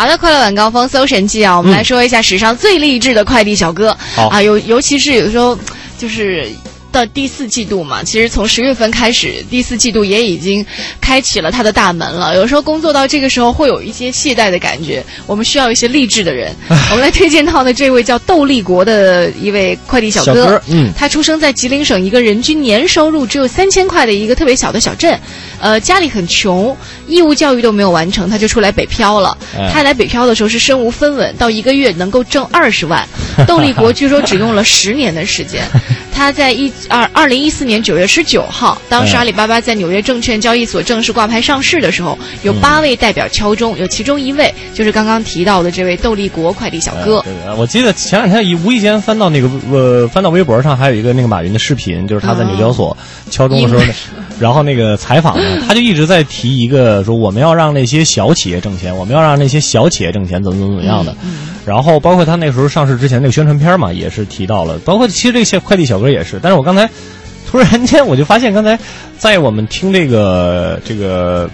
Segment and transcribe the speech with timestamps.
[0.00, 3.94] 好的，快乐晚高峰搜神记啊，我们来说一下史上最励志的快递小哥。
[4.14, 5.58] 好啊，尤尤其是有的时候
[5.98, 6.50] 就是。
[6.92, 10.64] 到第四季度嘛，其实从十月份开始，第四季度也已经
[11.00, 12.34] 开启了它的大门了。
[12.36, 15.04] 有时候工作到这个时候，会有一些懈怠的感觉。
[15.26, 16.54] 我们需要一些励志的人。
[16.90, 25.18] 我们来推荐到的这位叫窦立国的一位快递小哥，小哥嗯他出生在吉林省一个人均年收入只有三千块的一个特别小的小镇，
[25.60, 26.76] 呃，家里很穷，
[27.06, 29.36] 义务教育都没有完成，他就出来北漂了。
[29.56, 33.06] 哎他来北漂的时候是身无分文，到一个月能够挣二十万。
[33.46, 35.62] 窦立国据说只用了十年的时间。
[36.20, 42.60] 他在一二二零一四年九月十九号，当时哎阿里巴巴在纽约证券交易所正式挂牌上市的时候，有嗯。
[42.60, 47.20] 八位代表敲钟，有其中一位就是刚刚提到的这位窦立国快递小哥。
[47.20, 47.22] 哎。
[47.24, 52.94] 对对，我记得前两天一无意间翻到那个呃，翻到微博上还有一个那个马云的视频，就是他在纽交所
[53.30, 53.94] 敲钟的时候呢，
[54.40, 61.14] 然后那个采访呢， 他就一直在提一个说我们要让那些小企业挣钱，我们要让那些小企业挣钱，怎么怎么怎么样的。
[61.64, 66.40] 然后包括他那时候上市之前那个宣传片嘛，也是提到了，包括其实这些快递小哥也是。
[66.42, 66.88] 但是我刚才
[67.48, 68.78] 突然间我就发现，刚才
[69.18, 71.48] 在我们听这个这个。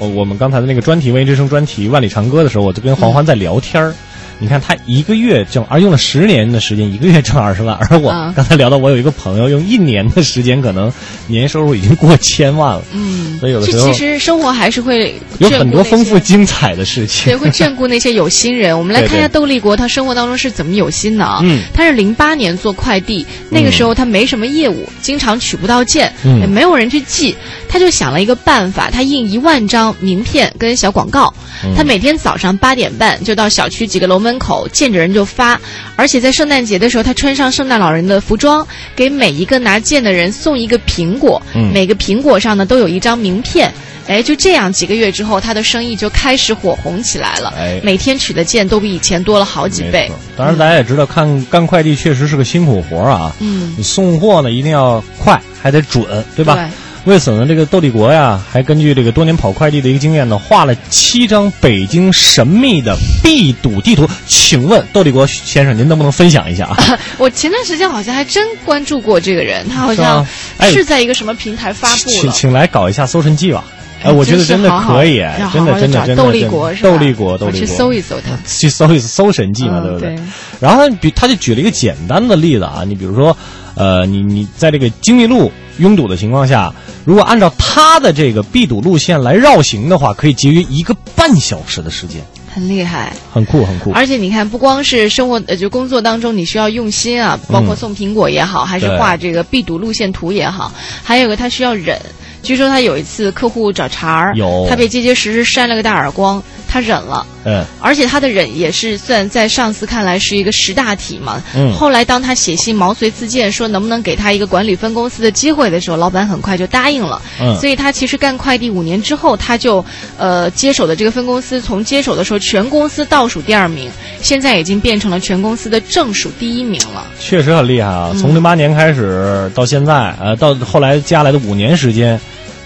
[0.00, 3.92] 我我们刚才的那个专题《文艺之声》专题《万里长歌》的时候，我就跟黄欢在聊天儿。
[4.40, 7.76] 你看他一个月挣，而用了十年的时间，一个月挣二十万。
[7.90, 10.92] 而我啊刚才聊到，我有一个朋友用一年的时间，可能
[11.26, 12.82] 年收入已经过千万了。
[12.92, 17.38] 嗯，所以有的时候这其实生活还是会有很多丰富精彩的事对，情。
[17.38, 18.76] 会眷顾那些有心人。
[18.78, 21.40] 我们来看一下对对窦立国，他生活当中是怎么有心的啊？
[21.42, 27.36] 嗯他是零八年做快递，那个时候他没什么业务，经常取不到件，嗯也没有人去寄，
[27.68, 31.32] 他就想了一个办法，他印一万张名片跟小广告，
[31.64, 35.60] 嗯他每天早上八点半就到小区几个楼门口，见着人就发，
[35.94, 43.72] 而且在圣诞节的时候，他穿上圣诞老人的服装，给每一个拿剑的人送一个苹果，嗯每个苹果上呢都有一张名片。
[44.08, 47.52] 哎，就这样，几个月之后，他的生意就开始火红起来了。
[47.58, 50.10] 哎每天取的件都比以前多了好几倍。
[50.34, 53.30] 当然，大家也知道，看干快递确实是个辛苦活儿啊。
[53.40, 56.54] 嗯，你送货呢，一定要快，还得准，对吧？
[56.54, 56.64] 对
[57.04, 64.06] 为此呢，这个窦立国呀，还根据这个多年跑快递的一个经验呢，画了七张北京神秘的必堵地图。
[64.26, 66.76] 请问窦立国先生，您能不能分享一下啊？
[67.16, 70.26] 我前段时间好像还真关注过这个人，他好像
[70.60, 72.16] 是在一个什么平台发布了。
[72.20, 73.64] 请请来搞一下搜神记吧。
[74.02, 75.18] 哎哎，我觉得真的可以，
[75.52, 76.90] 真的真的真的真的窦立国是吧？
[76.90, 78.30] 窦立国，去立国，搜一搜他。
[78.46, 80.14] 去搜一搜神记嘛，嗯对不对？
[80.14, 80.24] 对
[80.60, 83.36] 然后他比他就举了一个简单的例子啊，你比如说，
[83.74, 86.72] 呃，你你在这个精密路拥堵的情况下，
[87.04, 92.20] 如果按照他的这个必堵路线来绕行的话，可以节约一个半小时的时间，
[92.52, 93.92] 很厉害，很酷很酷。
[93.92, 100.72] 而且你看，不光是生活呃，就工作当中你需要用心啊，包括送苹果也好，还是画这个必堵路线图也好，
[101.02, 102.00] 还有个他需要忍。
[102.42, 107.26] 据说他有一次客户找茬儿，有他被结结实实扇了个大耳光，他忍了。
[107.44, 111.42] 嗯，而且他的忍也是算在上司看来是一个识大体嘛。
[111.56, 117.20] 嗯后来当他写信毛遂自荐说能不能给他一个管理分公司的机会的时候，老板很快就答应了。
[117.40, 119.84] 嗯所以他其实干快递五年之后，他就
[120.18, 123.90] 呃接手的这个分公司，从接手的时候全公司倒数第二名，
[124.20, 127.06] 现在已经变成了全公司的正数第一名了。
[127.18, 128.10] 确实很厉害啊！
[128.12, 132.20] 嗯从零八年开始到现在，呃，到后来接下来的五年时间，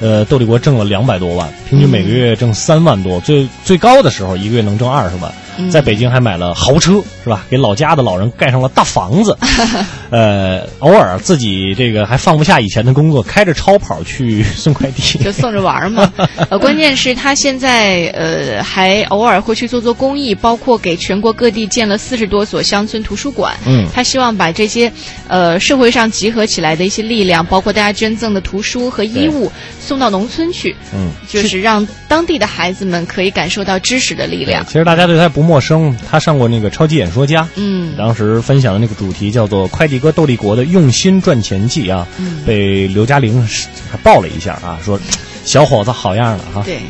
[0.00, 5.32] 呃，窦立国挣了两百多万，平均每个月挣三万多，最最高的时候一个月能挣二十万。
[5.58, 7.44] 嗯在北京还买了豪车，是吧？
[7.50, 9.36] 给老家的老人盖上了大房子。
[10.10, 15.18] 呃，偶尔自己这个还放不下以前的工作，开着超跑去 送快递。
[15.18, 16.10] 就送着玩儿嘛。
[16.48, 23.54] 呃，关键是他现在呃还偶尔会去做做公益，包括给全国各地建了四十多所乡村图书馆。
[23.66, 24.90] 嗯他希望把这些
[25.26, 34.64] 呃社会上集合起来的一些力量，包括大家捐赠的图书和衣物，送到农村去，嗯，就是让当地的孩子们可以感受到知识的力量。
[34.66, 37.42] 其实大家对他不陌生，他上过那个《超级演说家》。
[37.54, 43.42] 嗯，当时分享的那个主题叫做“快递哥窦立国的用心赚钱记”啊，嗯被刘嘉玲
[43.90, 45.00] 还爆了一下啊，说
[45.46, 46.62] 小伙子好样的哈。
[46.64, 46.80] 对。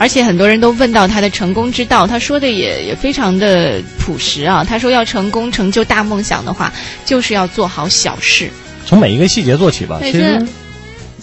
[0.00, 4.62] 而且很多人都问到他的成功之道，他说的也也非常的朴实啊。
[4.62, 6.72] 他说要成功成就大梦想的话，
[7.04, 8.50] 就是要做好小事。
[8.86, 9.98] 从每一个细节做起吧。
[10.00, 10.40] 其实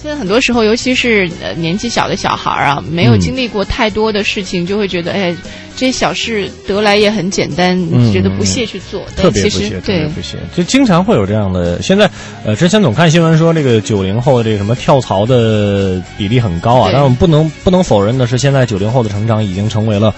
[0.05, 5.35] 现在很多时候，尤其是呃年纪小的小孩儿啊，没有嗯经历过太多的事情，就会觉得哎，
[5.75, 9.01] 这些小事得来也很简单，嗯觉得不屑去做。
[9.15, 11.81] 特但其实别不屑，特别对不屑，就经常会有这样的。
[11.81, 12.07] 现在，
[12.45, 20.13] 呃，之前总看新闻说这个九零后的这个什么跳槽的比例很高啊，对但是我们不能不能否认的是，现在九零后的成长已经成为了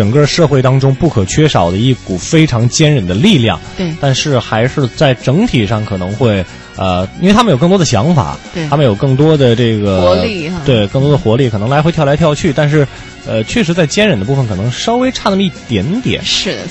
[0.00, 3.60] 整个社会当中不可缺少的一股非常坚韧的力量。
[3.76, 6.42] 对，但是还是在整体上可能会
[6.74, 12.88] 呃，因为他们有更多的想法，对他们有更多的这个活力哈对，更多的活力，可能来回跳来跳去，但是
[13.26, 16.24] 呃，确实在坚韧的部分可能稍微差那么一点点。
[16.24, 16.62] 是的，